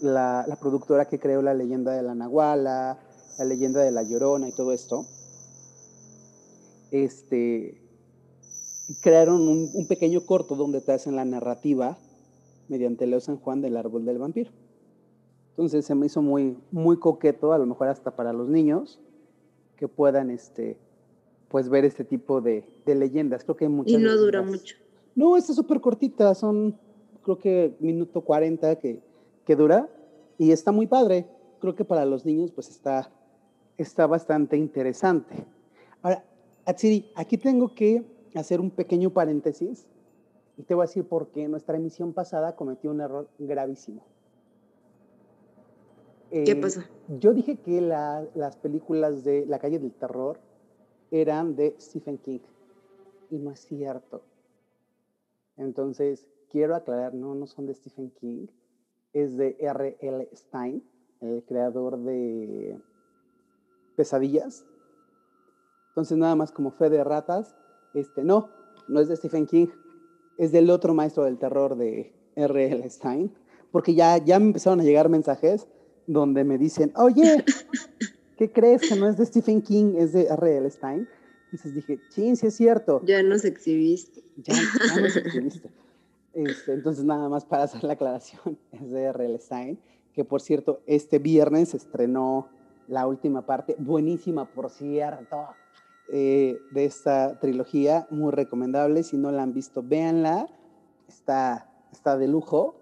[0.00, 2.98] la, productora que creó la leyenda de la Nahuala,
[3.38, 5.06] la leyenda de la Llorona y todo esto,
[6.90, 7.80] este,
[9.00, 11.98] crearon un, un pequeño corto donde te hacen la narrativa
[12.68, 14.50] mediante Leo San Juan del árbol del vampiro.
[15.50, 19.00] Entonces se me hizo muy, muy coqueto, a lo mejor hasta para los niños,
[19.76, 20.76] que puedan este,
[21.54, 23.44] pues ver este tipo de, de leyendas.
[23.44, 23.92] Creo que hay muchas.
[23.92, 24.74] Y no dura mucho.
[25.14, 26.76] No, está súper cortita, son
[27.22, 29.00] creo que minuto 40 que,
[29.44, 29.88] que dura
[30.36, 31.28] y está muy padre.
[31.60, 33.08] Creo que para los niños pues está,
[33.78, 35.46] está bastante interesante.
[36.02, 36.24] Ahora,
[36.64, 38.02] Atsiri, aquí tengo que
[38.34, 39.86] hacer un pequeño paréntesis
[40.56, 44.02] y te voy a decir por qué nuestra emisión pasada cometió un error gravísimo.
[46.32, 46.80] ¿Qué eh, pasó?
[47.20, 50.40] Yo dije que la, las películas de La calle del terror
[51.20, 52.40] eran de Stephen King.
[53.30, 54.22] Y no es cierto.
[55.56, 58.46] Entonces, quiero aclarar, no, no son de Stephen King,
[59.12, 60.28] es de R.L.
[60.34, 60.82] Stein,
[61.20, 62.76] el creador de
[63.96, 64.64] Pesadillas.
[65.90, 67.54] Entonces, nada más como fe de ratas,
[67.94, 68.48] este, no,
[68.88, 69.68] no es de Stephen King,
[70.36, 72.90] es del otro maestro del terror de R.L.
[72.90, 73.32] Stein,
[73.70, 75.68] porque ya, ya me empezaron a llegar mensajes
[76.08, 77.44] donde me dicen, oye,
[78.36, 80.70] ¿qué crees que no es de Stephen King, es de R.L.
[80.70, 81.08] Stein?
[81.44, 83.00] Entonces dije, chin, sí es cierto.
[83.04, 84.24] Ya nos exhibiste.
[84.36, 85.70] Ya, ya nos exhibiste.
[86.32, 89.38] Este, entonces, nada más para hacer la aclaración, es de R.L.
[89.38, 89.78] Stein,
[90.12, 92.48] que por cierto, este viernes estrenó
[92.88, 95.46] la última parte, buenísima, por cierto,
[96.08, 99.04] eh, de esta trilogía, muy recomendable.
[99.04, 100.48] Si no la han visto, véanla.
[101.08, 102.74] está, está de lujo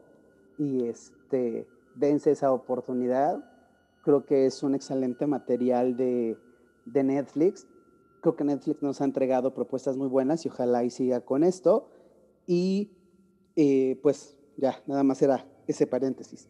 [0.59, 3.52] y este, dense esa oportunidad.
[4.03, 6.37] Creo que es un excelente material de,
[6.85, 7.67] de Netflix.
[8.21, 11.89] Creo que Netflix nos ha entregado propuestas muy buenas y ojalá y siga con esto.
[12.47, 12.91] Y
[13.57, 16.49] eh, pues ya, nada más era ese paréntesis.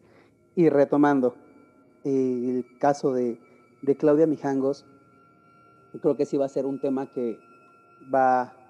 [0.55, 1.35] Y retomando
[2.03, 3.39] el caso de,
[3.81, 4.85] de Claudia Mijangos,
[6.01, 7.37] creo que sí va a ser un tema que
[8.13, 8.62] va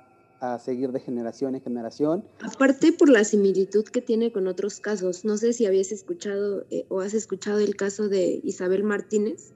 [0.43, 2.25] a seguir de generación en generación.
[2.41, 6.85] Aparte por la similitud que tiene con otros casos, no sé si habías escuchado eh,
[6.89, 9.53] o has escuchado el caso de Isabel Martínez,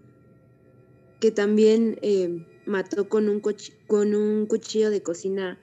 [1.19, 5.59] que también eh, mató con un, cuchillo de cocina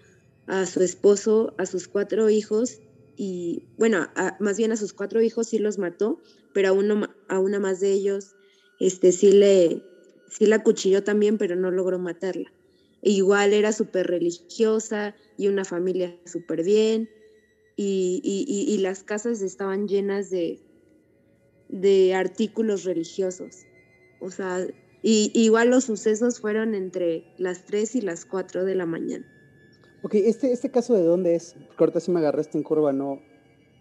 [0.47, 2.81] a su esposo, a sus cuatro hijos
[3.17, 4.07] y, bueno,
[4.41, 6.21] más bien a sus cuatro hijos sí los mató,
[6.53, 8.37] pero a, uno, una más de ellos
[8.79, 9.83] este, sí, le,
[10.29, 12.53] sí la cuchilló también, pero no logró matarla.
[13.07, 17.11] Igual era súper religiosa y una familia súper bien
[17.77, 20.59] y, y, las casas estaban llenas de,
[21.69, 23.67] de artículos religiosos.
[24.21, 24.67] O sea,
[25.03, 29.27] y, igual los sucesos fueron entre las 3 y las 4 de la mañana.
[30.03, 31.55] Ok, este, este caso de dónde es?
[31.67, 33.21] Porque ahorita sí me agarraste en curva, no,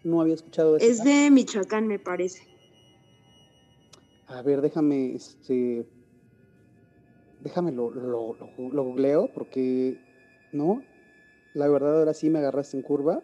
[0.03, 0.85] no había escuchado eso.
[0.85, 2.41] Es de Michoacán, me parece.
[4.27, 5.85] A ver, déjame, este,
[7.43, 9.99] déjame lo, lo, googleo porque,
[10.51, 10.81] ¿no?
[11.53, 13.21] La verdad ahora sí me agarraste en curva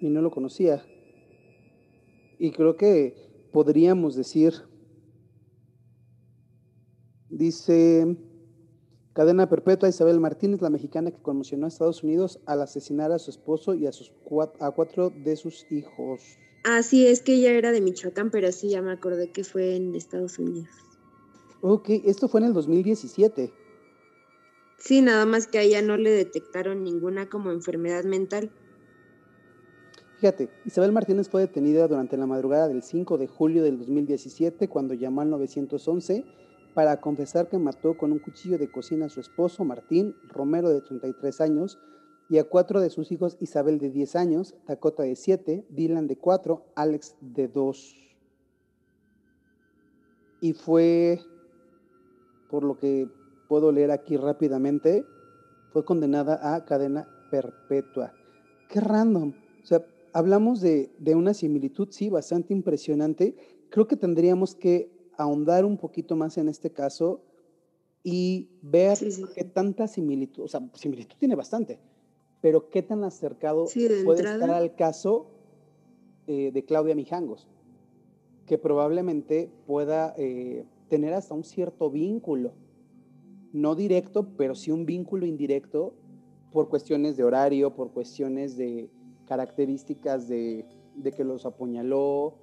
[0.00, 0.82] y no lo conocía.
[2.38, 3.14] Y creo que
[3.52, 4.54] podríamos decir,
[7.28, 8.16] dice,
[9.12, 13.30] cadena perpetua Isabel Martínez, la mexicana que conmocionó a Estados Unidos al asesinar a su
[13.30, 14.12] esposo y a, sus
[14.58, 16.38] a cuatro de sus hijos.
[16.64, 19.76] Ah, sí, es que ella era de Michoacán, pero sí, ya me acordé que fue
[19.76, 20.68] en Estados Unidos.
[21.68, 23.52] Ok, esto fue en el 2017.
[24.78, 28.52] Sí, nada más que a ella no le detectaron ninguna como enfermedad mental.
[30.20, 34.94] Fíjate, Isabel Martínez fue detenida durante la madrugada del 5 de julio del 2017 cuando
[34.94, 36.24] llamó al 911
[36.72, 40.82] para confesar que mató con un cuchillo de cocina a su esposo Martín Romero de
[40.82, 41.80] 33 años
[42.28, 46.16] y a cuatro de sus hijos Isabel de 10 años, Dakota de 7, Dylan de
[46.16, 47.96] 4, Alex de 2.
[50.42, 51.18] Y fue
[52.48, 53.08] por lo que
[53.48, 55.04] puedo leer aquí rápidamente,
[55.72, 58.12] fue condenada a cadena perpetua.
[58.68, 59.32] Qué random.
[59.62, 63.36] O sea, hablamos de, una similitud, sí, bastante impresionante.
[63.70, 67.22] Creo que tendríamos que ahondar un poquito más en este caso
[68.02, 68.98] y ver
[69.34, 71.80] qué tanta similitud, o sea, similitud tiene bastante,
[72.40, 73.66] pero qué tan acercado
[74.04, 75.26] puede estar al caso
[76.26, 77.48] eh, de Claudia Mijangos,
[78.46, 82.52] que probablemente pueda eh, tener hasta un cierto vínculo,
[83.52, 85.94] no directo, pero sí un vínculo indirecto
[86.52, 88.90] por cuestiones de horario, por cuestiones de
[89.26, 90.66] características de,
[91.16, 92.38] que los apuñaló.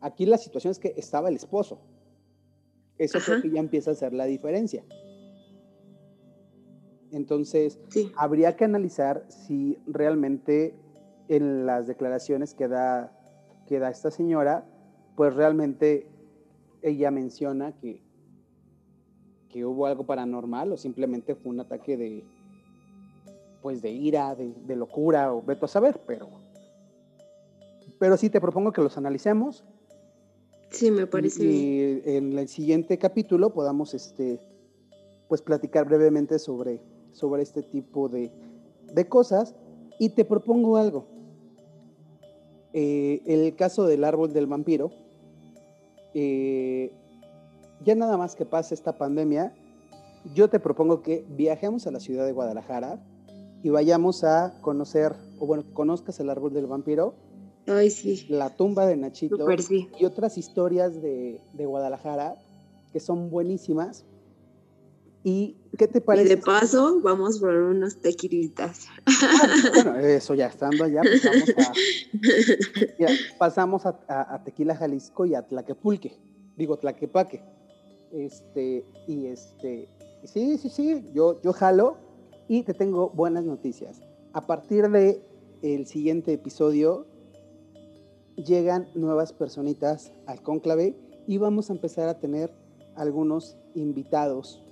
[0.00, 1.80] Aquí la situación es que estaba el esposo.
[2.98, 4.84] Eso creo que ya empieza a ser la diferencia.
[7.10, 7.78] Entonces,
[8.16, 10.74] habría que analizar si realmente
[11.28, 13.12] en las declaraciones que da,
[13.66, 14.66] que da esta señora,
[15.16, 16.08] pues realmente
[16.86, 18.00] ella menciona que,
[19.48, 22.24] que hubo algo paranormal o simplemente fue un ataque de,
[23.60, 26.28] pues de ira, de, locura o veto a saber, pero,
[27.98, 29.64] pero sí te propongo que los analicemos.
[30.70, 34.40] Sí, me parece y, en el siguiente capítulo podamos este,
[35.28, 36.80] pues platicar brevemente sobre,
[37.12, 38.30] sobre este tipo de,
[39.08, 39.54] cosas.
[39.98, 41.06] Y te propongo algo.
[42.74, 44.92] Eh, el caso del árbol del vampiro,
[46.18, 46.92] eh,
[47.84, 49.54] ya nada más que pase esta pandemia,
[50.34, 52.98] yo te propongo que viajemos a la ciudad de Guadalajara
[53.62, 57.14] y vayamos a conocer, o bueno, conozcas el árbol del vampiro,
[57.66, 58.24] Ay, sí.
[58.30, 59.36] la tumba de Nachito
[59.98, 62.36] y otras historias de, Guadalajara
[62.94, 64.06] que son buenísimas.
[65.28, 66.26] ¿Y qué te parece?
[66.26, 68.86] Y de paso, vamos por unos tequilitas.
[69.06, 71.02] Ah, bueno, eso ya estando allá,
[73.38, 76.16] pasamos, a, Tequila Jalisco y a Tlaquepulque,
[76.56, 77.42] digo Tlaquepaque.
[78.12, 79.88] Este, y este,
[80.22, 81.96] sí, sí, sí, yo, yo jalo
[82.46, 84.00] y te tengo buenas noticias.
[84.32, 85.20] A partir de
[85.60, 87.04] el siguiente episodio
[88.36, 90.94] llegan nuevas personitas al cónclave
[91.26, 92.54] y vamos a empezar a tener
[92.94, 94.62] algunos invitados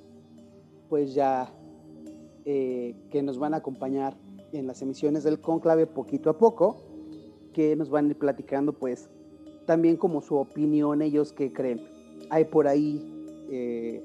[0.89, 1.53] pues ya
[2.45, 4.17] eh, que nos van a acompañar
[4.53, 6.77] en las emisiones del conclave poquito a poco,
[7.53, 9.09] que nos van a ir platicando pues
[9.67, 11.81] también como su opinión ellos que creen.
[12.31, 13.03] Hay por ahí
[13.51, 14.03] eh,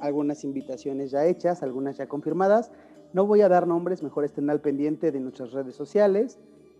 [0.00, 2.70] algunas invitaciones ya hechas, algunas ya confirmadas.
[3.12, 6.38] No voy a dar nombres, mejor estén al pendiente de nuestras redes sociales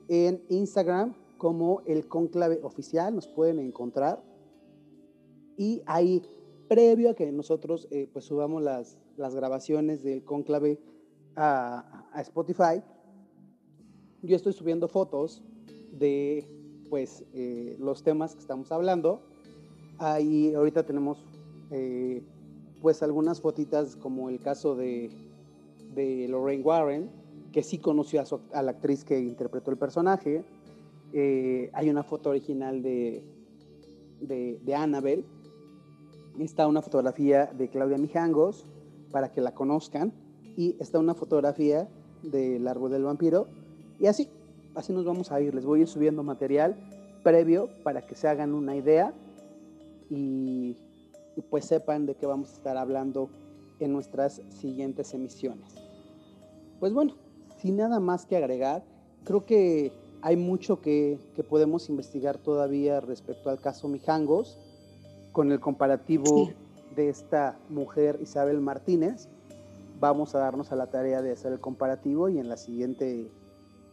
[0.08, 4.20] en Instagram como el conclave oficial, nos pueden encontrar.
[5.56, 6.22] Y ahí,
[6.68, 10.78] previo a que nosotros eh, pues subamos las, las grabaciones del conclave
[11.34, 12.82] a, Spotify,
[14.22, 15.42] yo estoy subiendo fotos
[15.92, 16.44] de
[16.90, 19.22] pues eh, los temas que estamos hablando.
[19.98, 21.24] Ahí ahorita tenemos
[21.70, 22.22] eh,
[22.82, 25.10] pues algunas fotitas como el caso de,
[25.94, 27.10] de Lorraine Warren,
[27.52, 30.44] que sí conoció a, la actriz que interpretó el personaje.
[31.72, 33.22] Hay una foto original de,
[34.20, 35.24] de, de, Annabelle.
[36.38, 38.64] Está una fotografía de Claudia Mijangos
[39.10, 40.12] para que la conozcan.
[40.56, 41.88] Y está una fotografía
[42.22, 43.46] del árbol del vampiro.
[43.98, 44.28] Y así,
[44.74, 45.54] así nos vamos a ir.
[45.54, 46.76] Les voy a ir subiendo material
[47.22, 49.12] previo para que se hagan una idea
[50.08, 50.76] y,
[51.36, 53.28] y pues sepan de qué vamos a estar hablando
[53.80, 55.74] en nuestras siguientes emisiones.
[56.80, 57.14] Pues bueno,
[57.60, 58.84] sin nada más que agregar,
[59.24, 64.58] creo que hay mucho que, que podemos investigar todavía respecto al caso Mijangos,
[65.32, 66.54] con el comparativo sí.
[66.94, 69.28] de esta mujer Isabel Martínez.
[70.00, 73.30] Vamos a darnos a la tarea de hacer el comparativo y en la siguiente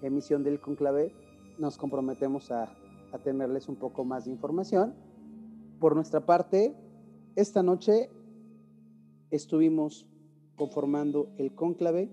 [0.02, 1.14] emisión del conclave
[1.58, 2.70] nos comprometemos a,
[3.12, 4.94] a tenerles un poco más de información.
[5.80, 6.76] Por nuestra parte,
[7.36, 8.10] esta noche
[9.32, 10.08] estuvimos
[10.56, 12.10] conformando el conclave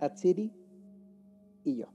[0.00, 0.52] Atsiri
[1.64, 1.86] y yo.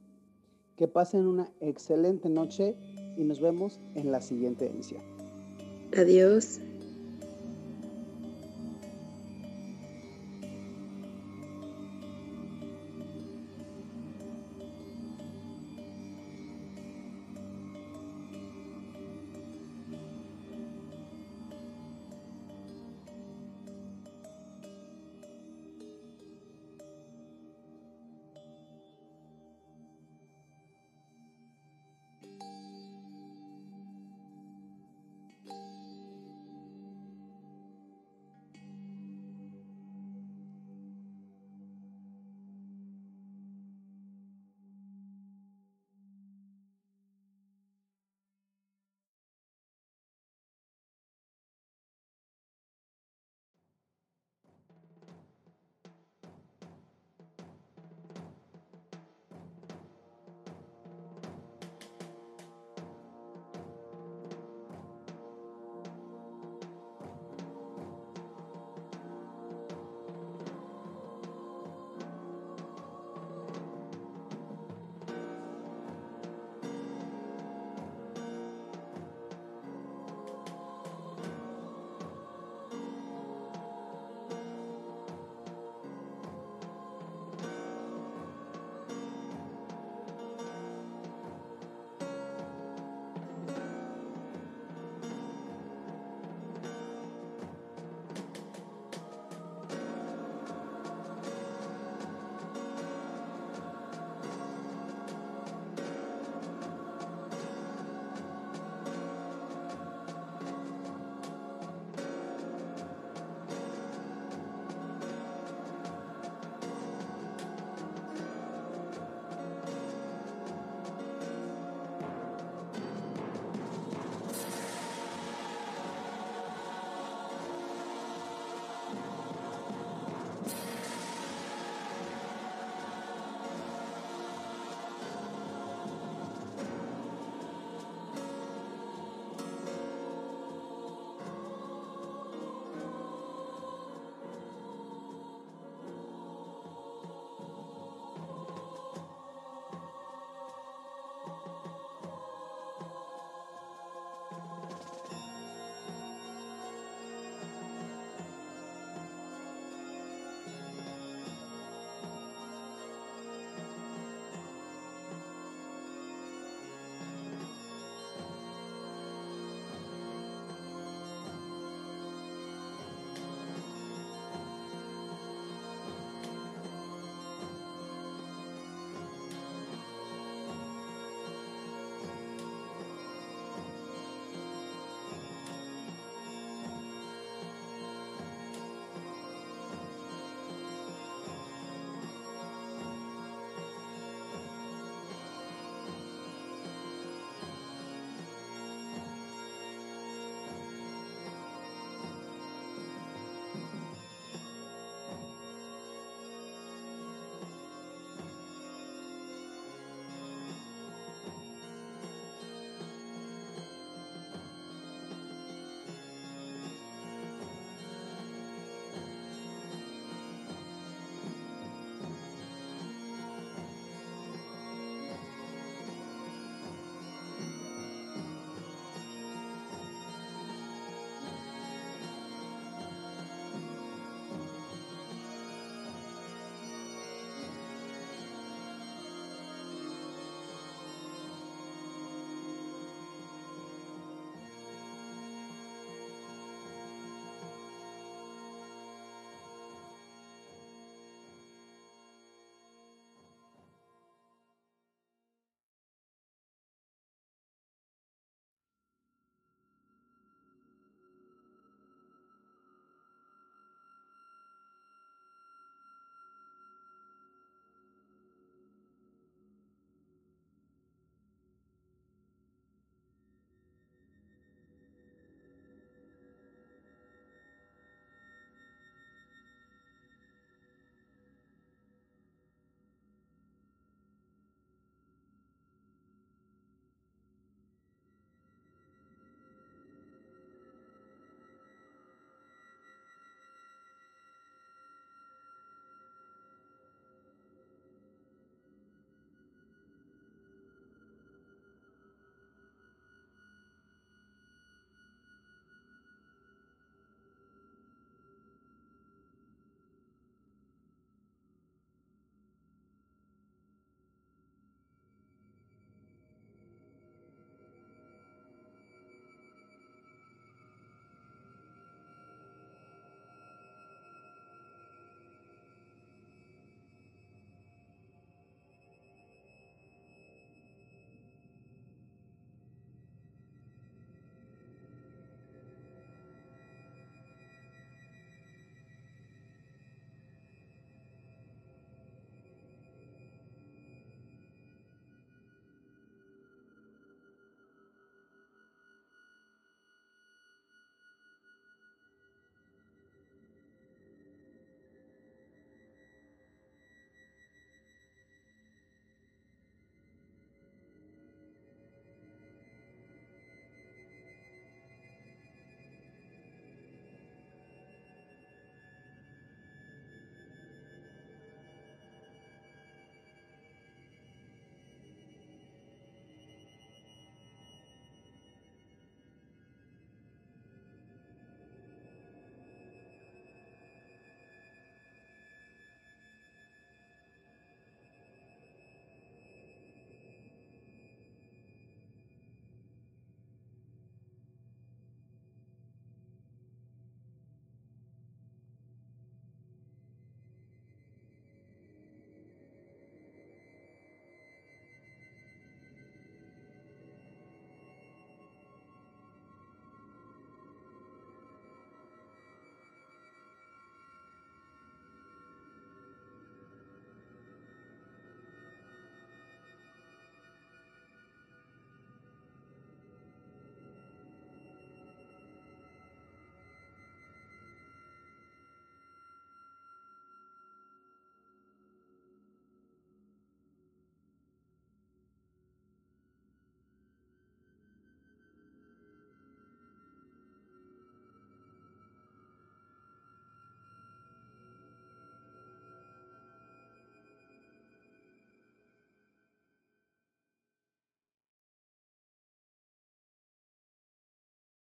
[0.75, 2.75] Que pasen una excelente noche
[3.17, 5.01] y nos vemos en la siguiente emisión.
[5.95, 6.59] Adiós.